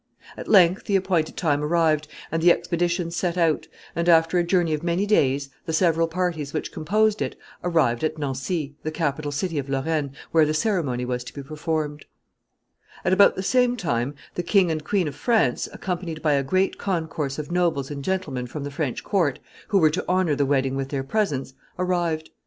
At 0.35 0.47
length 0.47 0.85
the 0.85 0.95
appointed 0.95 1.37
time 1.37 1.61
arrived, 1.63 2.07
and 2.31 2.41
the 2.41 2.51
expedition 2.51 3.11
set 3.11 3.37
out, 3.37 3.67
and, 3.95 4.09
after 4.09 4.39
a 4.39 4.43
journey 4.43 4.73
of 4.73 4.81
many 4.81 5.05
days, 5.05 5.51
the 5.67 5.73
several 5.73 6.07
parties 6.07 6.53
which 6.53 6.71
composed 6.71 7.21
it 7.21 7.35
arrived 7.63 8.03
at 8.03 8.17
Nancy, 8.17 8.73
the 8.81 8.89
capital 8.89 9.31
city 9.31 9.59
of 9.59 9.69
Lorraine, 9.69 10.13
where 10.31 10.43
the 10.43 10.55
ceremony 10.55 11.05
was 11.05 11.23
to 11.25 11.33
be 11.35 11.43
performed. 11.43 12.05
[Sidenote: 13.03 13.03
King 13.05 13.05
and 13.05 13.13
Queen 13.13 13.13
of 13.13 13.13
France.] 13.13 13.13
At 13.13 13.13
about 13.13 13.35
the 13.35 13.43
same 13.43 13.77
time, 13.77 14.15
the 14.33 14.43
King 14.43 14.71
and 14.71 14.83
Queen 14.83 15.07
of 15.07 15.15
France, 15.15 15.69
accompanied 15.71 16.21
by 16.23 16.33
a 16.33 16.43
great 16.43 16.79
concourse 16.79 17.37
of 17.37 17.51
nobles 17.51 17.91
and 17.91 18.03
gentlemen 18.03 18.47
from 18.47 18.63
the 18.63 18.71
French 18.71 19.03
court, 19.03 19.37
who 19.67 19.77
were 19.77 19.91
to 19.91 20.03
honor 20.09 20.33
the 20.35 20.47
wedding 20.47 20.75
with 20.75 20.89
their 20.89 21.03
presence, 21.03 21.53
arrived. 21.77 22.31